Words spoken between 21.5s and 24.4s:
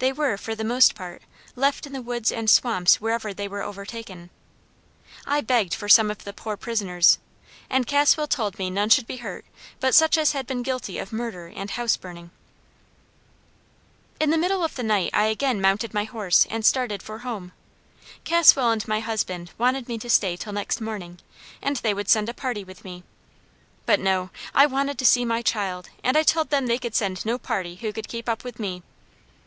and they would send a party with me; but no!